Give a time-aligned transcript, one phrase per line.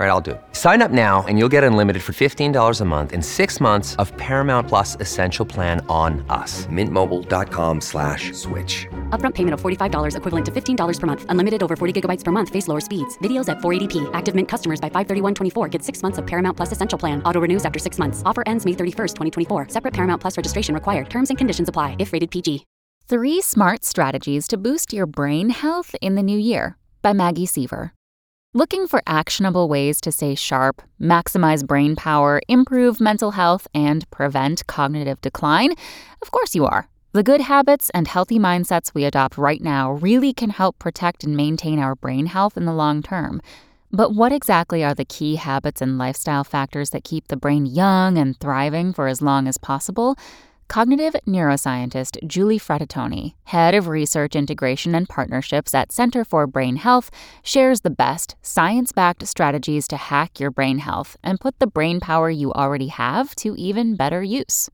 [0.00, 0.40] All right, I'll do it.
[0.52, 4.16] Sign up now and you'll get unlimited for $15 a month in six months of
[4.16, 6.66] Paramount Plus Essential Plan on us.
[6.68, 8.86] Mintmobile.com slash switch.
[9.10, 11.26] Upfront payment of $45 equivalent to $15 per month.
[11.28, 12.48] Unlimited over 40 gigabytes per month.
[12.48, 13.18] Face lower speeds.
[13.18, 14.08] Videos at 480p.
[14.14, 17.22] Active Mint customers by 531.24 get six months of Paramount Plus Essential Plan.
[17.24, 18.22] Auto renews after six months.
[18.24, 19.16] Offer ends May 31st,
[19.48, 19.68] 2024.
[19.68, 21.10] Separate Paramount Plus registration required.
[21.10, 22.64] Terms and conditions apply if rated PG.
[23.06, 27.92] Three smart strategies to boost your brain health in the new year by Maggie Seaver.
[28.52, 34.66] Looking for actionable ways to stay sharp, maximize brain power, improve mental health, and prevent
[34.66, 35.70] cognitive decline?
[36.20, 36.88] Of course you are.
[37.12, 41.36] The good habits and healthy mindsets we adopt right now really can help protect and
[41.36, 43.40] maintain our brain health in the long term.
[43.92, 48.18] But what exactly are the key habits and lifestyle factors that keep the brain young
[48.18, 50.16] and thriving for as long as possible?
[50.70, 57.10] Cognitive neuroscientist Julie Fratantoni, head of research integration and partnerships at Center for Brain Health,
[57.42, 61.98] shares the best science backed strategies to hack your brain health and put the brain
[61.98, 64.70] power you already have to even better use.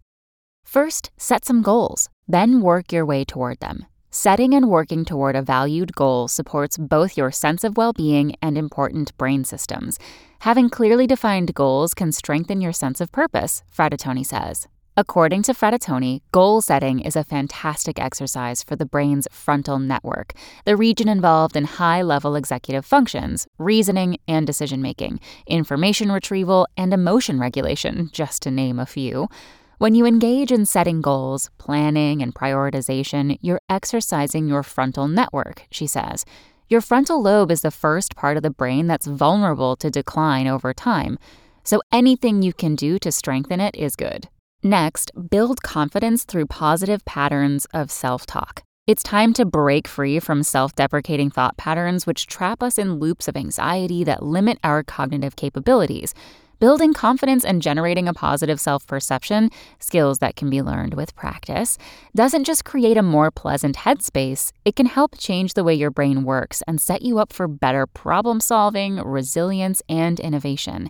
[0.66, 3.86] First, set some goals, then work your way toward them.
[4.10, 8.58] Setting and working toward a valued goal supports both your sense of well being and
[8.58, 9.98] important brain systems.
[10.40, 14.68] Having clearly defined goals can strengthen your sense of purpose, Frattoni says.
[14.98, 20.32] According to Fratantoni, goal setting is a fantastic exercise for the brain's frontal network,
[20.64, 26.94] the region involved in high level executive functions, reasoning and decision making, information retrieval, and
[26.94, 29.28] emotion regulation, just to name a few.
[29.76, 35.86] When you engage in setting goals, planning, and prioritization, you're exercising your frontal network, she
[35.86, 36.24] says.
[36.70, 40.72] Your frontal lobe is the first part of the brain that's vulnerable to decline over
[40.72, 41.18] time,
[41.64, 44.30] so anything you can do to strengthen it is good.
[44.62, 48.62] Next, build confidence through positive patterns of self talk.
[48.86, 53.28] It's time to break free from self deprecating thought patterns which trap us in loops
[53.28, 56.14] of anxiety that limit our cognitive capabilities.
[56.58, 61.76] Building confidence and generating a positive self perception, skills that can be learned with practice,
[62.14, 66.24] doesn't just create a more pleasant headspace, it can help change the way your brain
[66.24, 70.88] works and set you up for better problem solving, resilience, and innovation.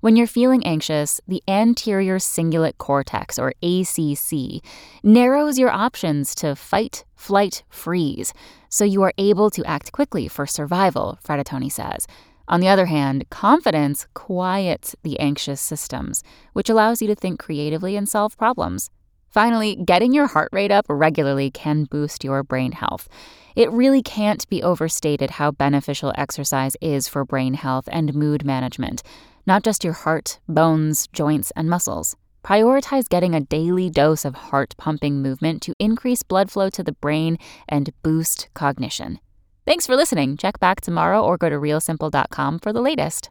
[0.00, 4.64] When you're feeling anxious, the anterior cingulate cortex, or ACC,
[5.02, 8.32] narrows your options to fight, flight, freeze,
[8.70, 12.06] so you are able to act quickly for survival, Fratantoni says.
[12.48, 16.24] On the other hand, confidence quiets the anxious systems,
[16.54, 18.88] which allows you to think creatively and solve problems.
[19.30, 23.08] Finally, getting your heart rate up regularly can boost your brain health.
[23.56, 29.02] It really can't be overstated how beneficial exercise is for brain health and mood management
[29.46, 32.16] not just your heart, bones, joints, and muscles.
[32.44, 36.92] Prioritize getting a daily dose of heart pumping movement to increase blood flow to the
[36.92, 37.36] brain
[37.68, 39.18] and boost cognition.
[39.66, 40.36] Thanks for listening.
[40.36, 43.28] Check back tomorrow or go to realsimple.com for the latest.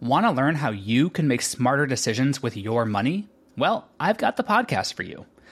[0.00, 3.28] Want to learn how you can make smarter decisions with your money?
[3.56, 5.26] Well, I've got the podcast for you.